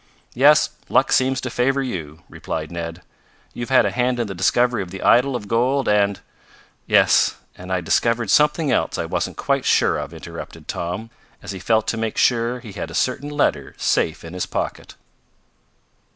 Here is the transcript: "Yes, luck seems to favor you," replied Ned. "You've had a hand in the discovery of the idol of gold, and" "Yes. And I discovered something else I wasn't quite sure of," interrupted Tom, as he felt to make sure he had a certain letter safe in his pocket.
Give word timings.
"Yes, 0.33 0.71
luck 0.89 1.11
seems 1.11 1.39
to 1.41 1.51
favor 1.51 1.83
you," 1.83 2.23
replied 2.27 2.71
Ned. 2.71 3.03
"You've 3.53 3.69
had 3.69 3.85
a 3.85 3.91
hand 3.91 4.19
in 4.19 4.25
the 4.25 4.33
discovery 4.33 4.81
of 4.81 4.89
the 4.89 5.03
idol 5.03 5.35
of 5.35 5.47
gold, 5.47 5.87
and" 5.87 6.19
"Yes. 6.87 7.35
And 7.55 7.71
I 7.71 7.81
discovered 7.81 8.31
something 8.31 8.71
else 8.71 8.97
I 8.97 9.05
wasn't 9.05 9.37
quite 9.37 9.63
sure 9.63 9.99
of," 9.99 10.11
interrupted 10.11 10.67
Tom, 10.67 11.11
as 11.43 11.51
he 11.51 11.59
felt 11.59 11.85
to 11.89 11.97
make 11.97 12.17
sure 12.17 12.59
he 12.61 12.71
had 12.71 12.89
a 12.89 12.95
certain 12.95 13.29
letter 13.29 13.75
safe 13.77 14.25
in 14.25 14.33
his 14.33 14.47
pocket. 14.47 14.95